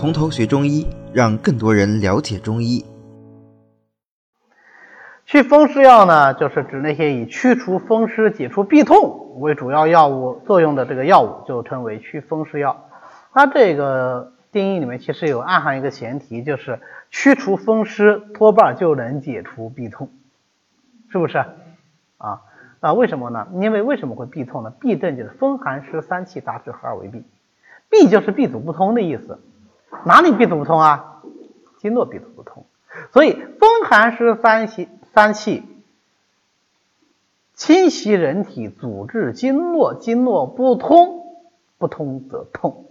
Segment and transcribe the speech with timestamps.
[0.00, 2.82] 从头学中医，让更多人了解中医。
[5.26, 12.88] 祛风湿药呢，就是指那些以驱除风湿、解除痹痛为主要药物作用的这个药物，就称为祛风湿药。
[13.34, 16.80] 它这个定义里面其实有暗含一个前提，就是
[17.10, 20.08] 驱除风湿多半就能解除痹痛，
[21.12, 21.44] 是不是？
[22.16, 22.40] 啊，
[22.80, 23.48] 那为什么呢？
[23.60, 24.72] 因为为什么会痹痛呢？
[24.80, 27.22] 痹症就是风寒湿三气杂质合二为痹，
[27.90, 29.38] 痹就是闭阻不通的意思。
[30.04, 31.22] 哪里闭阻不通啊？
[31.78, 32.66] 经络闭阻不通，
[33.12, 34.88] 所以风寒湿三气。
[35.12, 35.66] 三气
[37.54, 41.24] 侵袭人体，阻滞经络，经络不通，
[41.78, 42.86] 不通则痛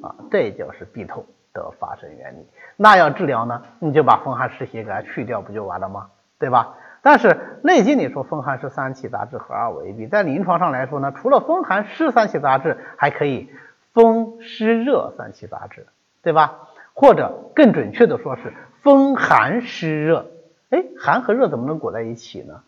[0.00, 2.46] 啊，这就是痹痛的发生原理。
[2.76, 6.10] 那要治疗呢，你就把风寒湿邪给它去掉，不就完了吗？
[6.38, 6.76] 对吧？
[7.02, 7.28] 但是
[7.64, 13.50] 《内经》里说风寒湿三气杂质合二为痹，在临床上来说呢，除了风寒湿三气杂质，还可以
[13.92, 15.88] 风湿热三气杂质，
[16.26, 16.66] 对吧？
[16.92, 20.26] 或者更准确的说是风寒湿热。
[20.70, 22.62] 哎，寒和热怎么能裹在一起呢？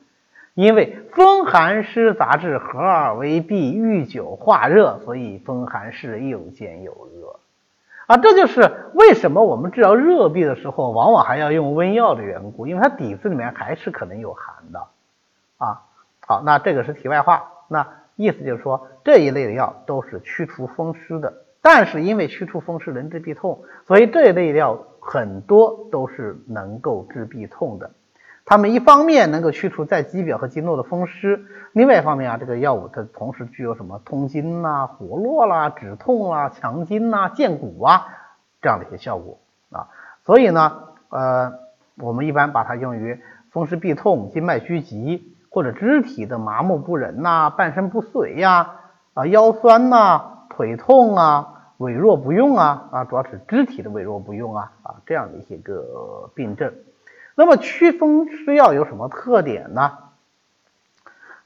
[0.55, 7.41] 因为风寒湿杂质合二为痹，遇久化热，所以风寒湿又兼有热
[8.07, 8.17] 啊。
[8.19, 14.87] 这就是为什么我们治疗热痹的时候，往往还要用温药的缘故，因为它底子里面还是可能有寒的
[15.57, 15.83] 啊。
[16.21, 21.35] 好，那这个是题外话，那意思就是说这一类的药都是祛除风湿的，
[21.71, 24.79] 但是因为祛除风湿能治痹痛，所以这一类药。
[25.01, 27.93] 很多都是能够治痹痛的，
[28.45, 38.07] 它们一方面能够去除在肌表和经络的风湿，另外一方面啊，这个药物它同时具有什么通经啦、活络啦、止痛啦、强筋啦、健骨啊
[38.61, 39.39] 这样的一些效果
[39.71, 39.89] 啊，
[40.27, 41.55] 所以呢，呃，
[41.97, 43.19] 我们一般把它用于
[43.51, 48.75] 风湿痹痛、经脉拘急或者肢体的麻木不仁呐、半身不遂呀、
[49.15, 51.55] 啊腰酸呐、腿痛啊。
[51.79, 56.75] 痿弱不用啊啊，主要是肢体的痿弱不用啊啊这样的一些个病症。
[57.37, 59.99] 那么祛风湿药有什么特点呢？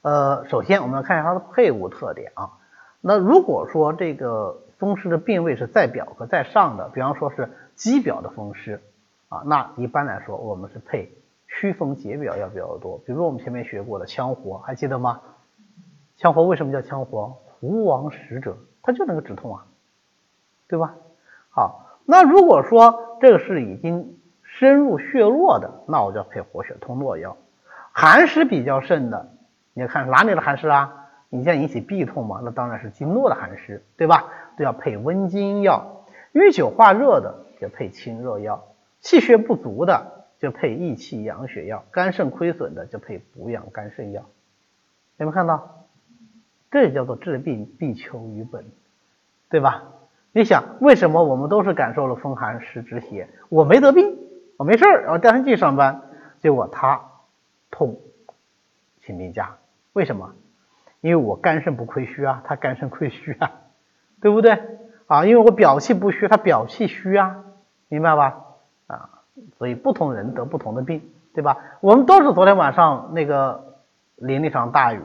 [0.01, 2.57] 呃，首先我们要看一下它的配伍特点啊。
[2.99, 8.81] 那如果说这个风湿的病位是在表和在上的，比方说是肌表的风湿
[9.29, 11.11] 啊，那一般来说我们是配
[11.47, 12.97] 祛风解表药比较多。
[13.05, 15.21] 比如我们前面学过的羌活，还记得吗？
[16.17, 17.37] 羌活为什么叫羌活？
[17.59, 19.65] 胡王使者，它就能够止痛啊。
[20.73, 20.95] 对吧？
[21.51, 27.37] 好，那如果说这个是已经深入血络的，那我就要配活血通络药。
[27.91, 29.29] 寒湿比较盛的，
[29.75, 31.11] 你要看哪里的寒湿啊？
[31.29, 34.31] 你像引起痹痛嘛，那当然是经络的寒湿，对吧？
[34.57, 36.05] 都要配温经药。
[36.31, 38.63] 瘀久化热的就配清热药，
[38.99, 44.23] 气血不足的就配益气养血药，肝肾亏损的就配补养肝肾药。
[45.17, 45.85] 有没有看到？
[46.71, 48.65] 这叫做治病必求于本，
[49.51, 49.83] 对吧？
[50.35, 53.29] 你想为什么我们都是感受了风寒湿之邪？
[53.49, 54.17] 我没得病，
[54.57, 56.01] 我没事儿，我第二天继续上班，
[56.41, 57.01] 结果他
[57.69, 57.99] 痛
[59.05, 59.57] 请病假，
[59.93, 60.33] 为什么？
[61.01, 63.51] 因为我肝肾不亏虚啊，他肝肾亏虚啊，
[64.21, 64.59] 对不对？
[65.05, 67.43] 啊，因为我表气不虚，他表气虚啊，
[67.87, 68.41] 明白吧？
[68.87, 69.09] 啊，
[69.59, 71.57] 所以不同人得不同的病，对吧？
[71.79, 73.77] 我们都是昨天晚上那个
[74.15, 75.03] 淋了一场大雨，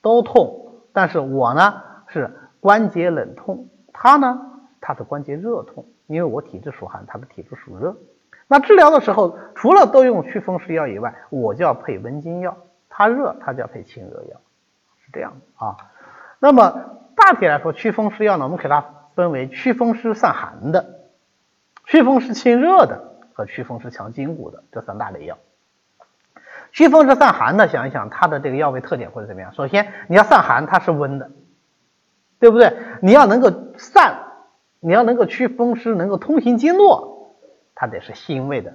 [0.00, 3.66] 都痛，但是我呢是关节冷痛。
[3.94, 4.38] 他呢，
[4.82, 7.96] 他的关节热痛，因为我体质属寒，他的体质属热。
[8.46, 12.58] 那治疗的时候，除了都用祛风湿药以外，我就要配温经药。
[12.90, 14.40] 他热，他就要配清热药，
[15.04, 15.76] 是这样的啊。
[16.38, 18.84] 那么大体来说，祛风湿药呢，我们给它
[19.14, 21.00] 分为祛风湿散寒的、
[21.86, 25.38] 祛风湿清热的和祛风湿强筋骨的这三大类药。
[26.70, 29.52] 祛风湿散寒的，想一想它的这个药味特点或者怎么样？
[29.54, 31.30] 首先，你要散寒，它是温的。
[32.44, 32.76] 对不对？
[33.00, 34.18] 你要能够散，
[34.78, 37.34] 你要能够祛风湿，能够通行经络，
[37.74, 38.74] 它得是辛味的，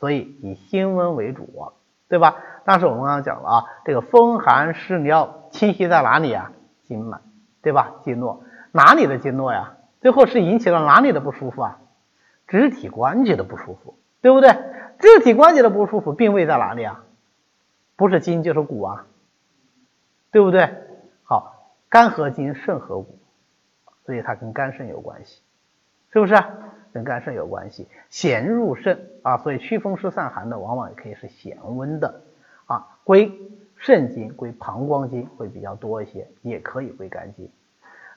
[0.00, 1.70] 所以以辛温为主，
[2.08, 2.38] 对吧？
[2.64, 6.50] 但是我们刚刚讲了啊，这个风寒湿你要侵袭在哪里啊？
[6.88, 7.20] 经脉，
[7.62, 7.92] 对吧？
[8.02, 8.42] 经络
[8.72, 9.74] 哪里的经络呀？
[10.00, 11.78] 最后是引起了哪里的不舒服啊？
[12.48, 14.50] 肢体关节的不舒服，对不对？
[14.98, 17.04] 肢体关节的不舒服，病位在哪里啊？
[17.94, 19.06] 不是筋就是骨啊，
[20.32, 20.74] 对不对？
[21.22, 21.59] 好。
[21.90, 23.18] 肝和筋，肾和骨，
[24.06, 25.42] 所以它跟肝肾有关系，
[26.12, 26.34] 是不是？
[26.92, 32.22] 跟肝肾有关系，咸入肾啊，所以祛风湿散寒的往往也可以是咸温的
[32.66, 33.32] 啊，归
[33.76, 37.48] 肾经、归膀胱经会比较多一些，也可以归肝经。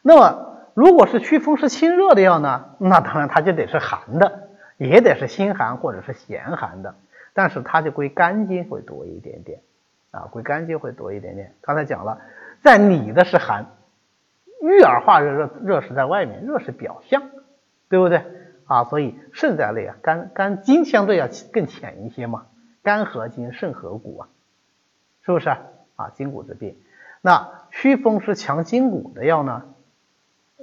[0.01, 6.95] 那么如果是祛风湿清热的药呢，那当然它就得是寒的，也得是辛寒或者是咸寒的，
[7.33, 9.59] 但是它就归肝经会多一点点
[10.09, 11.53] 啊，归肝经会多一点点。
[11.61, 12.19] 刚才讲了。
[12.63, 13.65] 在里的是寒，
[14.61, 17.23] 郁而化热，热热是在外面，热是表象，
[17.89, 18.23] 对不对？
[18.65, 22.45] 啊，所以肾在内啊，肝肝经相对要更浅一些嘛，
[22.81, 24.29] 肝合筋，肾合骨啊，
[25.25, 26.09] 是不是啊？
[26.15, 26.77] 筋骨之病，
[27.21, 29.63] 那祛风湿强筋骨的药呢？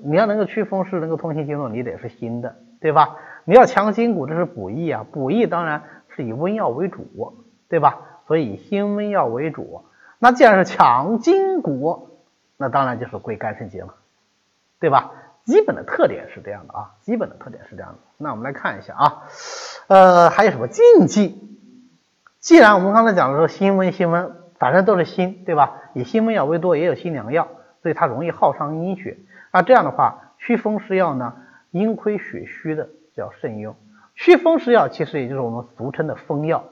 [0.03, 3.19] 你要能够祛风湿，能够通行经络，你得是辛的，对吧？
[3.45, 5.83] 你要强筋骨，这是补益啊，补益当然
[6.17, 8.23] 是以温药为主，对吧？
[8.27, 9.85] 所以以辛温药为主。
[10.21, 12.21] 那既然是强筋骨，
[12.57, 13.95] 那当然就是归肝肾经了，
[14.79, 15.13] 对吧？
[15.45, 17.99] 基本的特点是这样的啊，基本的特点是这样的。
[18.19, 19.23] 那我们来看一下啊，
[19.89, 21.59] 呃，还有什么禁忌？
[22.39, 25.81] 既然我们刚才讲的说辛温辛温，反正都是辛，对吧？
[25.95, 27.49] 以辛温药为多，也有辛凉药，
[27.83, 29.19] 所以它容易耗伤阴血。
[29.53, 31.35] 那这样的话，祛风湿药呢，
[31.71, 33.75] 阴亏血虚的叫慎用。
[34.15, 36.65] 祛风湿药其实也就是我们俗称的风药，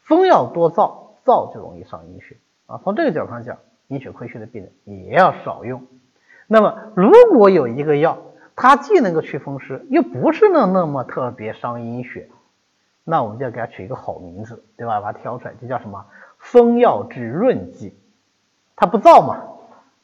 [0.00, 2.80] 风药多燥，燥就容易伤阴血啊。
[2.82, 5.86] 从这个角度上讲，阴血亏虚的病人也要少用。
[6.46, 8.18] 那么如果有一个药，
[8.54, 12.28] 它既能够祛风湿，又不是那那么特别伤阴血，
[13.04, 15.00] 那我们就要给它取一个好名字，对吧？
[15.00, 16.04] 把它挑出来，就叫什么
[16.38, 17.96] 风药之润剂，
[18.76, 19.42] 它不燥嘛，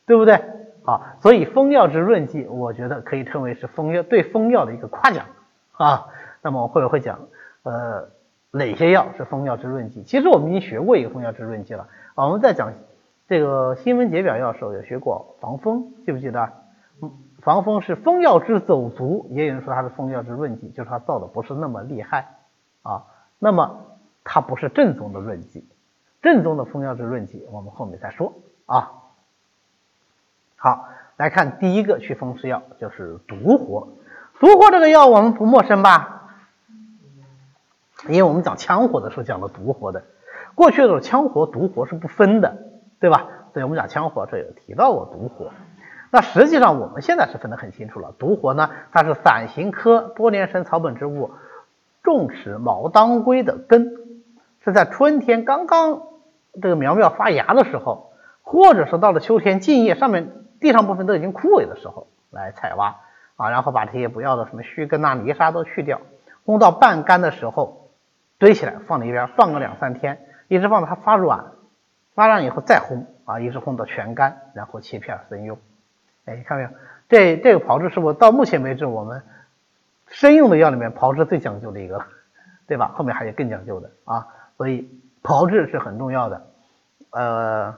[0.06, 0.42] 对不对？
[0.84, 5.26] 啊，所以风药之润剂，我觉得可以称为是风药对风药的一个夸奖
[5.72, 6.06] 啊。
[6.40, 7.18] 那么我会不会讲，
[7.64, 8.08] 呃，
[8.50, 10.02] 哪些药是风药之润剂？
[10.04, 11.88] 其实我们已经学过一个风药之润剂了。
[12.14, 12.72] 我们在讲
[13.28, 16.52] 这个新温解表药的时候，有学过防风，记不记得？
[17.40, 22.36] 防风是风药之走足，也有人说它是风药之润剂，就是它造的不是那么厉害
[22.82, 23.04] 啊。
[23.38, 23.78] 那么
[24.24, 25.64] 它不是正宗的润剂，
[26.20, 28.32] 正宗的风药之润剂，我们后面再说
[28.66, 28.92] 啊。
[30.56, 33.88] 好，来看第一个祛风湿药，就是独活。
[34.40, 36.17] 独活这个药我们不陌生吧？
[38.06, 40.04] 因为我们讲羌活的时候讲的独活的，
[40.54, 42.56] 过去的时候羌活、独活是不分的，
[43.00, 43.26] 对吧？
[43.52, 45.50] 所以我们讲羌活这有提到过独活。
[46.10, 51.32] 那实际上我们现在是分得很清楚了，独活呢，它是伞形科多年生草本植物
[52.02, 53.92] 重齿毛当归的根，
[54.64, 56.02] 是在春天刚刚
[56.62, 58.12] 这个苗苗发芽的时候，
[58.42, 60.32] 或者是到了秋天茎叶上面。
[60.60, 62.96] 地上部分都已经枯萎的时候来采挖
[63.36, 66.00] 啊，然后把这些不要的什么须根啊、泥沙都去掉，
[66.44, 67.87] 烘到半干的时候
[68.38, 71.44] 堆起来放在一边，放个两三天，一直放到它发软，
[72.14, 75.58] 发软以后再烘啊，一直烘到全干，然后切片生用。
[76.24, 76.70] 哎，看没有？
[77.08, 79.22] 这这个炮制是我到目前为止我们
[80.08, 82.04] 生用的药里面炮制最讲究的一个，
[82.66, 82.92] 对吧？
[82.94, 84.26] 后面还有更讲究的啊，
[84.56, 84.88] 所以
[85.22, 86.46] 炮制是很重要的。
[87.10, 87.74] 呃，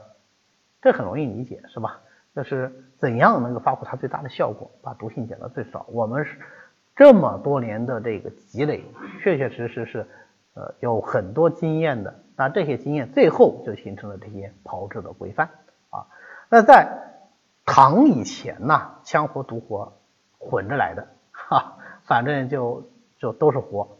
[0.82, 2.00] 这很容易理解，是吧？
[2.34, 5.86] 就是怎样能够发挥它最大的效果，把毒性减到最少。
[5.88, 6.36] 我们是
[6.94, 8.84] 这么多年的这个积累，
[9.22, 10.06] 确确实实是
[10.60, 12.20] 呃有很多经验的。
[12.36, 15.48] 那这些经验最后就形成了这些炮制的规范
[15.88, 16.06] 啊。
[16.50, 16.88] 那在
[17.64, 19.94] 唐以前呢，羌活、毒活
[20.38, 22.84] 混着来的哈，反正就
[23.18, 23.96] 就都是活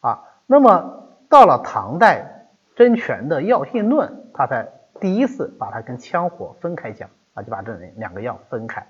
[0.00, 0.24] 啊。
[0.46, 4.68] 那么到了唐代，真权的《药性论》，他才
[5.00, 7.08] 第一次把它跟羌活分开讲。
[7.34, 8.86] 啊，就把这两个药分开。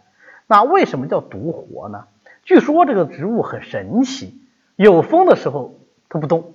[0.48, 2.08] 那为什么叫独活呢？
[2.42, 4.42] 据说这个植物很神奇，
[4.74, 5.78] 有风的时候
[6.08, 6.52] 它不动，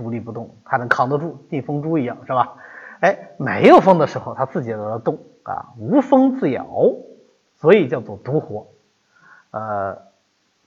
[0.00, 2.54] 独立不动，它能扛得住，地风珠一样，是吧？
[3.00, 6.66] 哎，没有风的时候，它自己在那动啊，无风自摇，
[7.56, 8.68] 所以叫做独活。
[9.50, 9.98] 呃，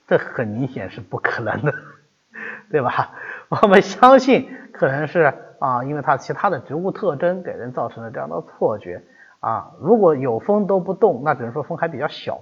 [0.06, 1.74] 这很明显是不可能的，
[2.70, 3.10] 对吧？
[3.50, 9.02] 我们相信可能是啊，因为它其他的植物特征给人造成了这样的错觉。
[9.40, 12.42] 啊，如果有风都不动，那只能说风还比较小。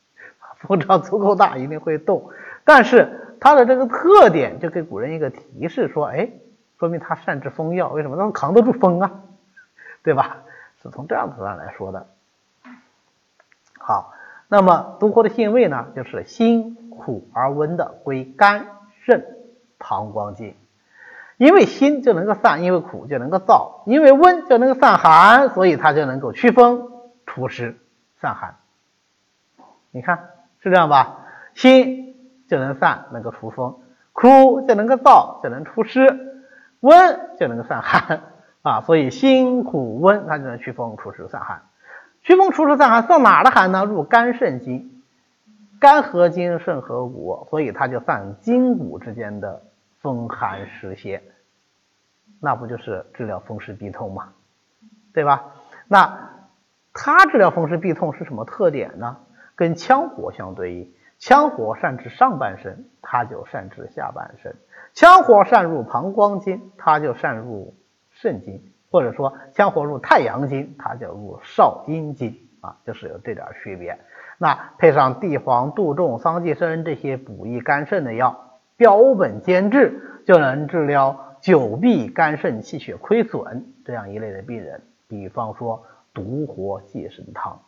[0.66, 2.30] 风只要足够大，一定会动。
[2.64, 6.30] 但是它的这个特点就给古人一个提示，说，哎，
[6.78, 7.88] 说明它善治风药。
[7.88, 8.14] 为什么？
[8.14, 9.10] 能扛得住风啊，
[10.04, 10.44] 对吧？
[10.80, 12.06] 是从这样子上来说的。
[13.80, 14.14] 好，
[14.46, 18.68] 那么独活的性味呢，就是辛苦而温的，归肝
[19.04, 19.26] 肾
[19.76, 20.54] 膀胱经。
[21.36, 26.92] 因为辛就能够散，因为苦就能够燥，因为温就能够散寒，所以它就能够祛风
[27.26, 27.76] 除湿
[28.20, 28.54] 散寒。
[29.90, 30.30] 你看
[30.60, 31.26] 是这样吧？
[31.54, 32.11] 辛
[32.52, 33.80] 就能散，能够除风；
[34.12, 36.04] 苦就能够燥，就能除湿；
[36.80, 38.20] 温就能够散寒
[38.60, 38.82] 啊。
[38.82, 41.62] 所以辛苦温它就能祛风除湿散寒。
[42.22, 43.86] 祛风除湿散寒，散哪的寒呢？
[43.86, 45.02] 入肝肾经，
[45.80, 49.62] 肝合筋，肾合骨，所以它就散筋骨之间的
[50.02, 51.22] 风寒湿邪。
[52.38, 54.34] 那不就是治疗风湿痹痛吗？
[55.14, 55.44] 对吧？
[55.88, 56.28] 那
[56.92, 59.16] 它治疗风湿痹痛是什么特点呢？
[59.56, 60.92] 跟羌活相对应，
[61.22, 64.52] 羌活善治上半身，它就善治下半身；
[64.92, 67.76] 羌活善入膀胱经，它就善入
[68.10, 68.60] 肾经；
[68.90, 73.96] 或者说羌活入太阳经，它就入少阴经啊，就是有这点区别。
[74.36, 84.82] 那配上地黄、杜仲、桑寄生这些补益肝肾的药标本兼治，就能治疗久闭肝肾气血亏损这样一类的病人。
[85.06, 87.60] 比方说独活济肾汤，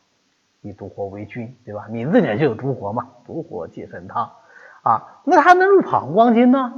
[0.65, 1.87] 以独活为君，对吧？
[1.91, 4.31] 名字里就有独活嘛，独活济肾汤
[4.83, 5.21] 啊。
[5.25, 6.73] 那它能入膀胱经呢？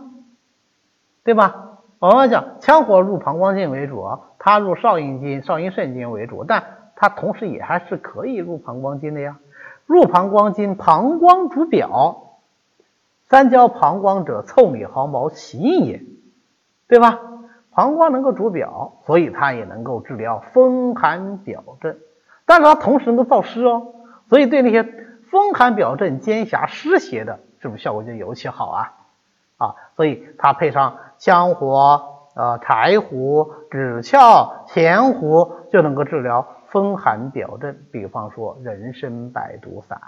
[1.23, 1.79] 对吧？
[2.01, 4.05] 我们讲羌活入膀胱经为主，
[4.41, 6.65] 它入少阴经、少阴肾经为主，但
[6.97, 9.39] 它同时也还是可以入膀胱经的呀。
[9.87, 12.39] 入膀胱经，膀胱主表，
[13.29, 16.03] 三焦膀胱者，腠理毫毛其应也，
[16.89, 17.21] 对吧？
[17.71, 21.97] 膀胱能够主表，所以它也能够治疗风寒表症，
[22.47, 23.95] 但是它同时能够燥湿哦，
[24.31, 24.83] 所以对那些
[25.31, 28.93] 风寒表症兼狭湿邪的，是不是效果就尤其好啊？
[29.59, 36.47] 啊，所以它配上羌活、呃柴胡、枳壳、前胡，就能够治疗。
[36.69, 39.99] 风寒表症，比方说人参败毒散，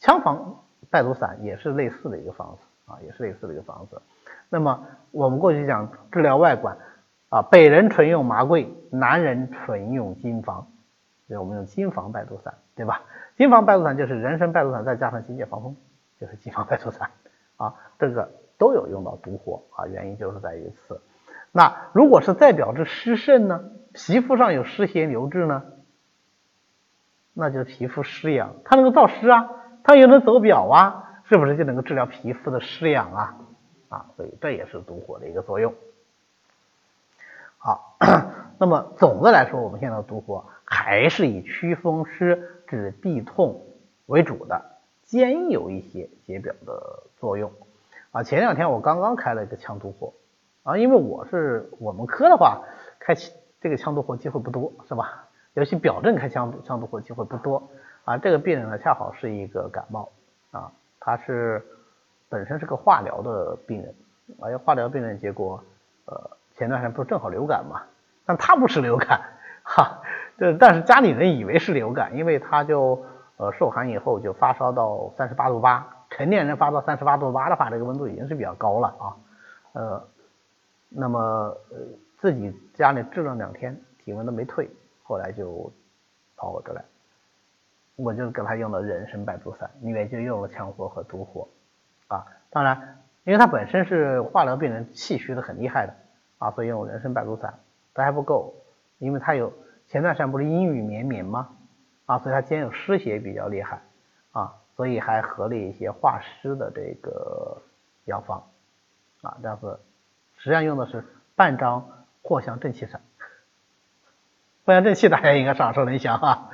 [0.00, 4.00] 羌房败毒散也是类似的一个方子啊，也是类似的一个方子。
[4.48, 6.78] 那么我们过去讲治疗外感
[7.32, 10.66] 啊，北人纯用麻桂，南人纯用金方，
[11.26, 13.00] 所以我们用金方败毒散，对吧？
[13.38, 15.74] 金方败毒散就是人参败毒散再加上金界防风，
[16.20, 17.08] 就是金方败毒散
[17.56, 21.00] 啊，这个都有用到毒活啊，原因就是在于此。
[21.52, 23.64] 那如果是再表治湿肾呢？
[23.94, 25.62] 皮肤上有湿邪留滞呢，
[27.32, 29.48] 那就皮肤湿痒，它能够燥湿啊，
[29.84, 33.36] 它又能走表啊，是不是就能够治疗皮肤的湿痒啊？
[33.88, 35.72] 啊，所以这也是毒火的一个作用。
[37.64, 37.96] 好，
[38.58, 43.62] 那么总的来说，我们现在的毒活还是以祛风湿、止痹痛
[44.06, 44.60] 为主的，
[45.04, 47.52] 兼有一些解表的作用。
[48.10, 50.12] 啊，前两天我刚刚开了一个羌毒活，
[50.64, 52.62] 啊，因为我是我们科的话
[52.98, 53.14] 开。
[53.60, 55.28] 这个腔毒活机会不多，是吧？
[55.54, 57.62] 尤其表症开腔腔毒活机会不多
[58.04, 58.18] 啊。
[58.18, 60.10] 这个病人呢，恰好是一个感冒
[60.50, 61.64] 啊，他是
[62.28, 63.94] 本身是个化疗的病人，
[64.40, 65.62] 而且化疗病人结果
[66.06, 67.82] 呃前段时间不是正好流感嘛，
[68.24, 69.20] 但他不是流感
[69.64, 70.00] 哈，
[70.38, 73.04] 这但是家里人以为是流感，因为他就
[73.36, 79.16] 呃受寒以后就发烧到三十八度八，成年人发到三十八度八的话，这个温度已经是比较高了啊，
[79.72, 80.08] 呃，
[80.88, 81.18] 那么
[81.70, 81.78] 呃。
[82.22, 84.70] 自己家里治了两天，体温都没退，
[85.02, 85.72] 后来就
[86.36, 86.84] 跑我这来，
[87.96, 91.48] 我就给他用了人参败毒散，里面就用了羌活和独活
[92.06, 92.24] 啊。
[92.48, 95.92] 当然，因为他本身是化疗病人，气虚的很厉害的
[96.42, 97.54] 啊，所以用人参败毒散，
[97.94, 98.54] 这还不够，
[98.98, 99.52] 因为他有
[99.86, 101.48] 前段时间不是阴雨绵绵吗？
[102.06, 103.82] 啊，所以他兼有湿邪比较厉害
[104.32, 107.62] 啊，所以还合了一些化湿的这个
[108.06, 108.42] 药方
[109.22, 109.78] 啊，这样子
[110.36, 111.04] 实际上用的是
[111.36, 111.86] 半张。
[112.24, 113.00] 藿香正气散，
[114.64, 116.50] 藿香正气大家应该耳熟能详哈，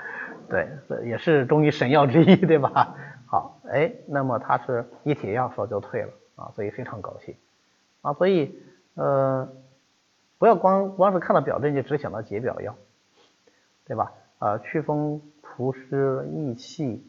[0.49, 0.66] 对，
[1.04, 2.97] 也是中医神药之一，对吧？
[3.26, 7.37] 好，哎，那么它是一帖药说就退了啊，所以非常高兴
[8.00, 8.59] 啊，所以
[8.95, 9.47] 呃，
[10.38, 12.76] 不要光光是看到表症就只想到解表药，
[13.87, 14.12] 对吧？
[14.38, 17.04] 啊，祛风除湿益气、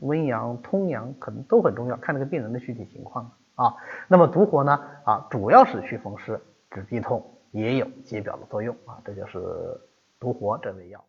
[0.00, 3.74] 温阳通阳可能都很重要，看这个病人的具体情况啊。
[4.08, 7.30] 那么独活呢啊，主要是祛风湿、止痹痛。
[7.56, 9.38] 也有解表的作用啊，这就是
[10.18, 11.04] 独活这味药。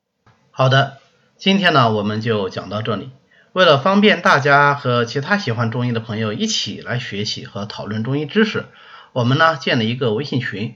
[0.51, 0.97] 好的，
[1.37, 3.09] 今天呢我们就讲到这里。
[3.51, 8.65] 为了方便大家和其他喜欢中医的朋友一起来学习和讨论中医知识，
[9.11, 10.75] 我们呢建了一个微信群，